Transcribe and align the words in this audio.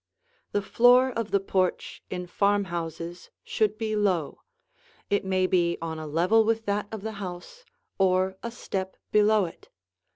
The 0.51 0.63
floor 0.63 1.11
of 1.11 1.29
the 1.29 1.39
porch 1.39 2.01
in 2.09 2.25
farmhouses 2.25 3.29
should 3.43 3.77
be 3.77 3.95
low; 3.95 4.41
it 5.11 5.23
may 5.23 5.45
be 5.45 5.77
on 5.79 5.99
a 5.99 6.07
level 6.07 6.43
with 6.43 6.65
that 6.65 6.87
of 6.91 7.03
the 7.03 7.11
house, 7.21 7.63
or 7.99 8.35
a 8.41 8.49
step 8.49 8.97
below 9.11 9.45
it. 9.45 9.69